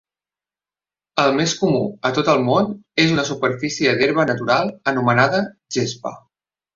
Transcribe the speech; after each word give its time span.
El 1.23 1.33
més 1.39 1.51
comú 1.57 1.81
a 2.09 2.11
tot 2.15 2.31
el 2.33 2.41
món 2.47 2.71
és 3.03 3.13
una 3.17 3.25
superfície 3.27 3.91
d'herba 3.99 4.25
natural 4.31 4.73
anomenada 4.93 5.43
"gespa". 5.77 6.15